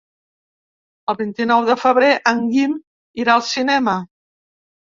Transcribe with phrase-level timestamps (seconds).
[1.13, 2.75] El vint-i-nou de febrer en Guim
[3.25, 3.99] irà al cinema.